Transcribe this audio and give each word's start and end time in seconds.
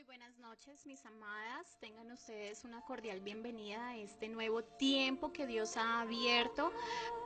Muy 0.00 0.06
buenas 0.06 0.38
noches, 0.38 0.86
mis 0.86 1.04
amadas. 1.04 1.76
Tengan 1.78 2.10
ustedes 2.10 2.64
una 2.64 2.80
cordial 2.80 3.20
bienvenida 3.20 3.88
a 3.88 3.98
este 3.98 4.28
nuevo 4.28 4.64
tiempo 4.64 5.30
que 5.30 5.46
Dios 5.46 5.76
ha 5.76 6.00
abierto 6.00 6.72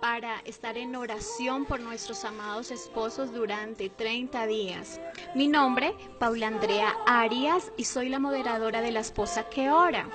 para 0.00 0.40
estar 0.40 0.76
en 0.76 0.96
oración 0.96 1.66
por 1.66 1.78
nuestros 1.78 2.24
amados 2.24 2.72
esposos 2.72 3.32
durante 3.32 3.90
30 3.90 4.48
días. 4.48 5.00
Mi 5.36 5.46
nombre, 5.46 5.94
Paula 6.18 6.48
Andrea 6.48 6.96
Arias, 7.06 7.70
y 7.76 7.84
soy 7.84 8.08
la 8.08 8.18
moderadora 8.18 8.80
de 8.80 8.90
la 8.90 9.00
esposa 9.00 9.48
que 9.48 9.70
ora. 9.70 10.08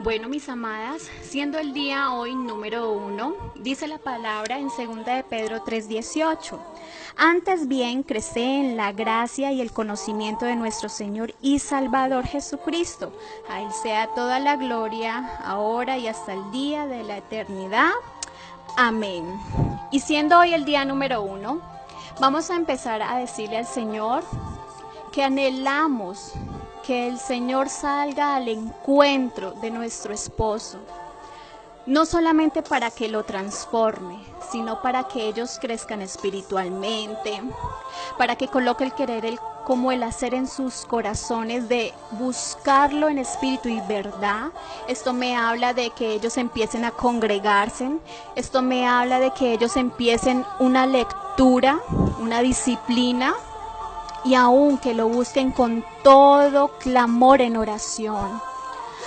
Bueno, 0.00 0.28
mis 0.28 0.48
amadas, 0.48 1.10
siendo 1.22 1.58
el 1.58 1.72
día 1.72 2.12
hoy 2.12 2.32
número 2.32 2.92
uno, 2.92 3.34
dice 3.56 3.88
la 3.88 3.98
palabra 3.98 4.56
en 4.56 4.68
2 4.68 5.04
de 5.04 5.24
Pedro 5.24 5.64
3:18. 5.64 6.56
Antes 7.16 7.66
bien, 7.66 8.04
crece 8.04 8.60
en 8.60 8.76
la 8.76 8.92
gracia 8.92 9.50
y 9.50 9.60
el 9.60 9.72
conocimiento 9.72 10.44
de 10.44 10.54
nuestro 10.54 10.88
Señor 10.88 11.34
y 11.42 11.58
Salvador 11.58 12.26
Jesucristo. 12.26 13.12
A 13.50 13.60
Él 13.60 13.72
sea 13.72 14.06
toda 14.14 14.38
la 14.38 14.54
gloria, 14.54 15.36
ahora 15.44 15.98
y 15.98 16.06
hasta 16.06 16.32
el 16.32 16.48
día 16.52 16.86
de 16.86 17.02
la 17.02 17.16
eternidad. 17.16 17.90
Amén. 18.76 19.24
Y 19.90 19.98
siendo 19.98 20.38
hoy 20.38 20.54
el 20.54 20.64
día 20.64 20.84
número 20.84 21.22
uno, 21.22 21.60
vamos 22.20 22.52
a 22.52 22.54
empezar 22.54 23.02
a 23.02 23.16
decirle 23.16 23.58
al 23.58 23.66
Señor 23.66 24.22
que 25.10 25.24
anhelamos 25.24 26.34
que 26.82 27.08
el 27.08 27.18
Señor 27.18 27.68
salga 27.68 28.36
al 28.36 28.48
encuentro 28.48 29.52
de 29.52 29.70
nuestro 29.70 30.12
esposo, 30.12 30.78
no 31.86 32.04
solamente 32.04 32.62
para 32.62 32.90
que 32.90 33.08
lo 33.08 33.24
transforme, 33.24 34.18
sino 34.50 34.82
para 34.82 35.04
que 35.04 35.26
ellos 35.26 35.58
crezcan 35.60 36.02
espiritualmente, 36.02 37.42
para 38.18 38.36
que 38.36 38.48
coloque 38.48 38.84
el 38.84 38.92
querer 38.92 39.24
el, 39.24 39.38
como 39.64 39.90
el 39.90 40.02
hacer 40.02 40.34
en 40.34 40.46
sus 40.46 40.84
corazones 40.84 41.68
de 41.68 41.94
buscarlo 42.12 43.08
en 43.08 43.18
espíritu 43.18 43.68
y 43.68 43.80
verdad. 43.80 44.50
Esto 44.86 45.12
me 45.12 45.36
habla 45.36 45.72
de 45.72 45.90
que 45.90 46.12
ellos 46.12 46.36
empiecen 46.36 46.84
a 46.84 46.90
congregarse, 46.90 47.90
esto 48.34 48.62
me 48.62 48.86
habla 48.86 49.18
de 49.18 49.30
que 49.32 49.52
ellos 49.52 49.76
empiecen 49.76 50.44
una 50.60 50.86
lectura, 50.86 51.80
una 52.18 52.40
disciplina 52.40 53.34
y 54.24 54.34
aún 54.34 54.78
que 54.78 54.94
lo 54.94 55.08
busquen 55.08 55.52
con 55.52 55.84
todo 56.02 56.68
clamor 56.78 57.40
en 57.40 57.56
oración. 57.56 58.40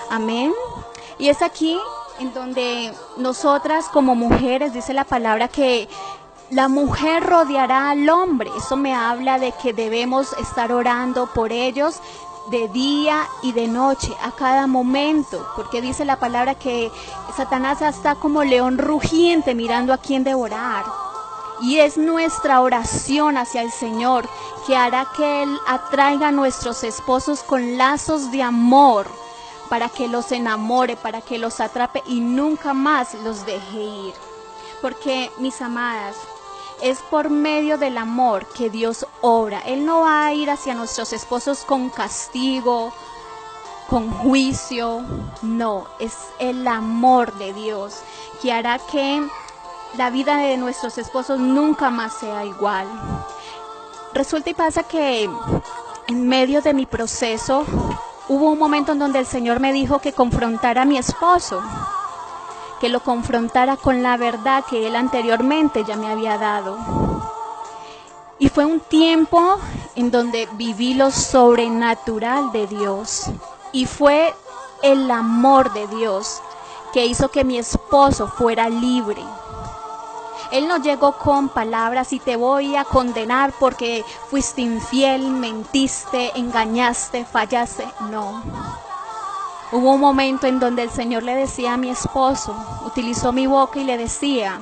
Amén. 0.09 0.53
Y 1.17 1.29
es 1.29 1.41
aquí 1.41 1.77
en 2.19 2.33
donde 2.33 2.93
nosotras 3.17 3.87
como 3.89 4.15
mujeres, 4.15 4.73
dice 4.73 4.93
la 4.93 5.05
palabra 5.05 5.47
que 5.47 5.87
la 6.51 6.67
mujer 6.67 7.23
rodeará 7.23 7.91
al 7.91 8.09
hombre. 8.09 8.51
Eso 8.57 8.75
me 8.75 8.93
habla 8.93 9.39
de 9.39 9.53
que 9.53 9.73
debemos 9.73 10.33
estar 10.33 10.71
orando 10.71 11.27
por 11.33 11.51
ellos 11.51 11.99
de 12.49 12.67
día 12.69 13.27
y 13.43 13.53
de 13.53 13.67
noche, 13.67 14.11
a 14.21 14.31
cada 14.31 14.67
momento, 14.67 15.47
porque 15.55 15.81
dice 15.81 16.05
la 16.05 16.17
palabra 16.17 16.55
que 16.55 16.91
Satanás 17.35 17.81
está 17.81 18.15
como 18.15 18.43
león 18.43 18.77
rugiente 18.77 19.55
mirando 19.55 19.93
a 19.93 19.97
quien 19.97 20.23
devorar. 20.23 20.83
Y 21.61 21.77
es 21.77 21.97
nuestra 21.97 22.61
oración 22.61 23.37
hacia 23.37 23.61
el 23.61 23.71
Señor 23.71 24.27
que 24.65 24.75
hará 24.75 25.07
que 25.15 25.43
Él 25.43 25.59
atraiga 25.67 26.29
a 26.29 26.31
nuestros 26.31 26.83
esposos 26.83 27.43
con 27.43 27.77
lazos 27.77 28.31
de 28.31 28.43
amor 28.43 29.07
para 29.69 29.89
que 29.89 30.07
los 30.07 30.31
enamore, 30.31 30.97
para 30.97 31.21
que 31.21 31.37
los 31.37 31.59
atrape 31.59 32.03
y 32.05 32.19
nunca 32.19 32.73
más 32.73 33.13
los 33.23 33.45
deje 33.45 33.79
ir. 33.79 34.13
Porque, 34.81 35.31
mis 35.37 35.61
amadas, 35.61 36.15
es 36.81 36.99
por 36.99 37.29
medio 37.29 37.77
del 37.77 37.97
amor 37.97 38.45
que 38.47 38.69
Dios 38.69 39.05
obra. 39.21 39.61
Él 39.61 39.85
no 39.85 40.01
va 40.01 40.25
a 40.25 40.33
ir 40.33 40.49
hacia 40.49 40.73
nuestros 40.73 41.13
esposos 41.13 41.59
con 41.59 41.89
castigo, 41.89 42.91
con 43.89 44.11
juicio. 44.11 45.03
No, 45.41 45.87
es 45.99 46.17
el 46.39 46.67
amor 46.67 47.33
de 47.35 47.53
Dios 47.53 48.01
que 48.41 48.51
hará 48.51 48.79
que 48.79 49.21
la 49.97 50.09
vida 50.09 50.37
de 50.37 50.57
nuestros 50.57 50.97
esposos 50.97 51.39
nunca 51.39 51.89
más 51.89 52.13
sea 52.13 52.45
igual. 52.45 52.87
Resulta 54.13 54.49
y 54.49 54.53
pasa 54.53 54.83
que 54.83 55.29
en 56.07 56.27
medio 56.27 56.61
de 56.61 56.73
mi 56.73 56.85
proceso 56.85 57.65
hubo 58.27 58.51
un 58.51 58.59
momento 58.59 58.91
en 58.91 58.99
donde 58.99 59.19
el 59.19 59.25
Señor 59.25 59.59
me 59.59 59.71
dijo 59.71 59.99
que 59.99 60.13
confrontara 60.13 60.81
a 60.81 60.85
mi 60.85 60.97
esposo, 60.97 61.61
que 62.79 62.89
lo 62.89 62.99
confrontara 63.01 63.77
con 63.77 64.03
la 64.03 64.17
verdad 64.17 64.65
que 64.69 64.87
él 64.87 64.95
anteriormente 64.95 65.83
ya 65.85 65.95
me 65.95 66.11
había 66.11 66.37
dado. 66.37 66.77
Y 68.37 68.49
fue 68.49 68.65
un 68.65 68.79
tiempo 68.79 69.59
en 69.95 70.11
donde 70.11 70.49
viví 70.53 70.95
lo 70.95 71.11
sobrenatural 71.11 72.51
de 72.51 72.67
Dios. 72.67 73.25
Y 73.71 73.85
fue 73.85 74.33
el 74.81 75.09
amor 75.11 75.71
de 75.73 75.87
Dios 75.87 76.41
que 76.91 77.05
hizo 77.05 77.29
que 77.29 77.43
mi 77.43 77.57
esposo 77.57 78.27
fuera 78.27 78.67
libre. 78.67 79.23
Él 80.51 80.67
no 80.67 80.77
llegó 80.77 81.13
con 81.13 81.49
palabras 81.49 82.11
y 82.13 82.19
te 82.19 82.35
voy 82.35 82.75
a 82.75 82.83
condenar 82.83 83.53
porque 83.59 84.03
fuiste 84.29 84.61
infiel, 84.61 85.29
mentiste, 85.29 86.31
engañaste, 86.37 87.25
fallaste. 87.25 87.87
No. 88.09 88.43
Hubo 89.71 89.93
un 89.93 90.01
momento 90.01 90.47
en 90.47 90.59
donde 90.59 90.83
el 90.83 90.91
Señor 90.91 91.23
le 91.23 91.35
decía 91.35 91.73
a 91.73 91.77
mi 91.77 91.89
esposo, 91.89 92.53
utilizó 92.85 93.31
mi 93.31 93.47
boca 93.47 93.79
y 93.79 93.85
le 93.85 93.97
decía, 93.97 94.59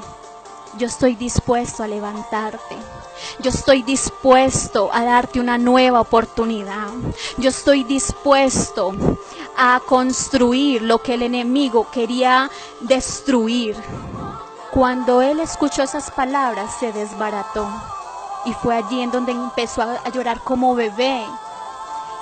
yo 0.78 0.86
estoy 0.86 1.16
dispuesto 1.16 1.82
a 1.82 1.88
levantarte. 1.88 2.78
Yo 3.40 3.50
estoy 3.50 3.82
dispuesto 3.82 4.90
a 4.94 5.04
darte 5.04 5.40
una 5.40 5.58
nueva 5.58 6.02
oportunidad. 6.02 6.90
Yo 7.38 7.50
estoy 7.50 7.84
dispuesto 7.84 8.94
a 9.58 9.82
construir 9.86 10.84
lo 10.84 11.02
que 11.02 11.16
el 11.16 11.24
enemigo 11.24 11.90
quería 11.92 12.50
destruir. 12.82 13.76
Cuando 14.79 15.22
él 15.22 15.41
escuchó 15.41 15.84
esas 15.84 16.09
palabras 16.09 16.73
se 16.79 16.94
desbarató 16.94 17.67
y 18.45 18.53
fue 18.53 18.78
allí 18.78 19.01
en 19.01 19.12
donde 19.12 19.34
empezó 19.34 19.81
a 19.81 20.07
llorar 20.07 20.40
como 20.40 20.73
bebé. 20.73 21.22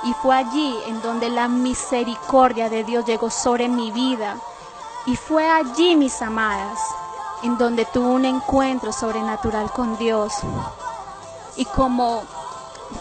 Y 0.01 0.13
fue 0.15 0.35
allí 0.35 0.75
en 0.87 0.99
donde 1.03 1.29
la 1.29 1.49
misericordia 1.49 2.67
de 2.67 2.83
Dios 2.83 3.05
llegó 3.05 3.29
sobre 3.29 3.67
mi 3.67 3.91
vida. 3.91 4.37
Y 5.05 5.15
fue 5.15 5.47
allí, 5.47 5.95
mis 5.95 6.19
amadas, 6.23 6.79
en 7.43 7.59
donde 7.59 7.85
tuve 7.85 8.07
un 8.07 8.25
encuentro 8.25 8.91
sobrenatural 8.91 9.71
con 9.71 9.95
Dios. 9.99 10.33
Y 11.57 11.65
como 11.65 12.23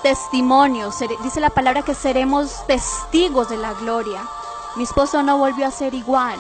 testimonio, 0.03 0.91
dice 1.23 1.41
la 1.41 1.49
palabra 1.49 1.81
que 1.81 1.95
seremos 1.95 2.67
testigos 2.67 3.49
de 3.49 3.57
la 3.57 3.73
gloria. 3.73 4.21
Mi 4.75 4.85
esposo 4.85 5.23
no 5.23 5.39
volvió 5.39 5.67
a 5.67 5.71
ser 5.71 5.95
igual. 5.95 6.39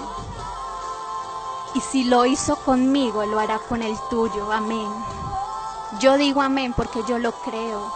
Y 1.76 1.80
si 1.82 2.04
lo 2.04 2.24
hizo 2.24 2.56
conmigo, 2.56 3.26
lo 3.26 3.38
hará 3.38 3.58
con 3.58 3.82
el 3.82 3.94
tuyo. 4.08 4.50
Amén. 4.50 4.88
Yo 6.00 6.16
digo 6.16 6.40
amén 6.40 6.72
porque 6.74 7.02
yo 7.06 7.18
lo 7.18 7.32
creo. 7.32 7.92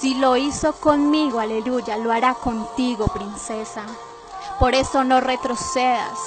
Si 0.00 0.16
lo 0.16 0.36
hizo 0.36 0.72
conmigo, 0.72 1.38
aleluya, 1.38 1.96
lo 1.96 2.10
hará 2.10 2.34
contigo, 2.34 3.06
princesa. 3.06 3.84
Por 4.58 4.74
eso 4.74 5.04
no 5.04 5.20
retrocedas, 5.20 6.18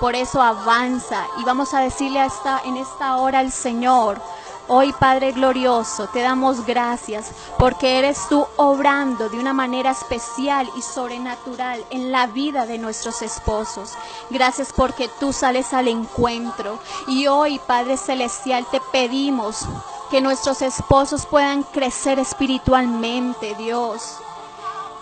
por 0.00 0.14
eso 0.14 0.42
avanza. 0.42 1.26
Y 1.38 1.44
vamos 1.44 1.72
a 1.72 1.80
decirle 1.80 2.22
esta, 2.26 2.60
en 2.66 2.76
esta 2.76 3.16
hora 3.16 3.38
al 3.38 3.50
Señor, 3.50 4.20
Hoy, 4.68 4.92
Padre 4.92 5.32
glorioso, 5.32 6.06
te 6.08 6.20
damos 6.20 6.64
gracias 6.64 7.32
porque 7.58 7.98
eres 7.98 8.28
tú 8.28 8.46
obrando 8.56 9.28
de 9.28 9.38
una 9.38 9.52
manera 9.52 9.90
especial 9.90 10.70
y 10.76 10.82
sobrenatural 10.82 11.84
en 11.90 12.12
la 12.12 12.28
vida 12.28 12.64
de 12.64 12.78
nuestros 12.78 13.22
esposos. 13.22 13.94
Gracias 14.30 14.72
porque 14.72 15.10
tú 15.18 15.32
sales 15.32 15.72
al 15.72 15.88
encuentro. 15.88 16.78
Y 17.08 17.26
hoy, 17.26 17.60
Padre 17.66 17.96
Celestial, 17.96 18.64
te 18.70 18.80
pedimos 18.92 19.66
que 20.10 20.20
nuestros 20.20 20.62
esposos 20.62 21.26
puedan 21.26 21.64
crecer 21.64 22.18
espiritualmente, 22.18 23.54
Dios 23.56 24.18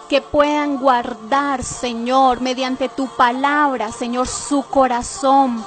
que 0.09 0.21
puedan 0.21 0.79
guardar, 0.79 1.63
Señor, 1.63 2.41
mediante 2.41 2.89
tu 2.89 3.07
palabra, 3.07 3.93
Señor, 3.93 4.27
su 4.27 4.65
corazón 4.65 5.65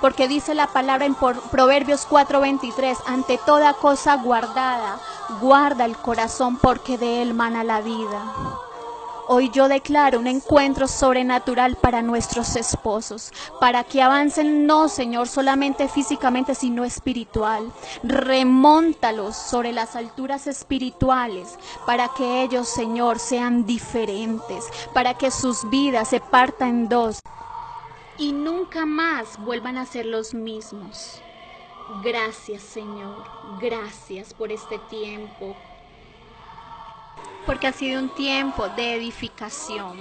porque 0.00 0.28
dice 0.28 0.54
la 0.54 0.66
palabra 0.66 1.06
en 1.06 1.14
Proverbios 1.14 2.06
4:23, 2.08 2.98
ante 3.06 3.38
toda 3.38 3.74
cosa 3.74 4.16
guardada, 4.16 4.98
guarda 5.40 5.84
el 5.84 5.96
corazón 5.96 6.56
porque 6.56 6.98
de 6.98 7.22
él 7.22 7.34
mana 7.34 7.64
la 7.64 7.80
vida. 7.80 8.22
Hoy 9.32 9.48
yo 9.50 9.68
declaro 9.68 10.18
un 10.18 10.26
encuentro 10.26 10.88
sobrenatural 10.88 11.76
para 11.76 12.02
nuestros 12.02 12.56
esposos, 12.56 13.32
para 13.60 13.84
que 13.84 14.02
avancen 14.02 14.66
no, 14.66 14.88
Señor, 14.88 15.28
solamente 15.28 15.86
físicamente, 15.86 16.56
sino 16.56 16.84
espiritual. 16.84 17.70
Remóntalos 18.02 19.36
sobre 19.36 19.72
las 19.72 19.94
alturas 19.94 20.48
espirituales, 20.48 21.60
para 21.86 22.08
que 22.08 22.42
ellos, 22.42 22.68
Señor, 22.68 23.20
sean 23.20 23.66
diferentes, 23.66 24.64
para 24.94 25.14
que 25.14 25.30
sus 25.30 25.70
vidas 25.70 26.08
se 26.08 26.18
partan 26.18 26.68
en 26.70 26.88
dos 26.88 27.20
y 28.20 28.32
nunca 28.32 28.86
más 28.86 29.38
vuelvan 29.44 29.78
a 29.78 29.86
ser 29.86 30.06
los 30.06 30.34
mismos. 30.34 31.22
Gracias 32.04 32.62
Señor, 32.62 33.24
gracias 33.60 34.34
por 34.34 34.52
este 34.52 34.78
tiempo. 34.90 35.56
porque 37.46 37.66
ha 37.68 37.72
sido 37.72 38.00
un 38.00 38.10
tiempo 38.14 38.68
de 38.70 38.94
edificación. 38.96 39.98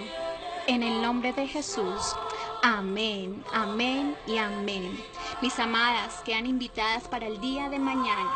En 0.68 0.84
el 0.84 1.02
nombre 1.02 1.34
de 1.34 1.48
Jesús. 1.48 2.16
Amén, 2.64 3.44
amén 3.54 4.18
y 4.28 4.38
amén. 4.38 5.04
Mis 5.42 5.60
amadas, 5.60 6.22
quedan 6.24 6.46
invitadas 6.46 7.08
para 7.08 7.28
el 7.28 7.42
día 7.42 7.70
de 7.70 7.80
mañana. 7.80 8.32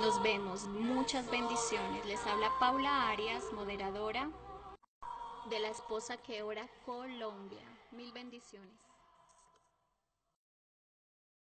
Nos 0.00 0.22
vemos. 0.22 0.68
Muchas 0.68 1.28
bendiciones. 1.30 2.06
Les 2.06 2.24
habla 2.26 2.52
Paula 2.60 3.08
Arias, 3.10 3.44
moderadora 3.54 4.30
de 5.50 5.58
la 5.60 5.68
esposa 5.68 6.16
que 6.18 6.42
ora 6.42 6.68
Colombia. 6.86 7.64
Mil 7.92 8.12
bendiciones. 8.12 8.87